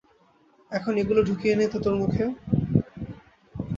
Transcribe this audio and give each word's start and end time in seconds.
এখন 0.71 0.93
এগুলো 0.97 1.21
ঢুকিয়ে 1.23 1.55
নে 1.55 1.65
তোর 1.75 1.95
মুখে। 1.95 2.25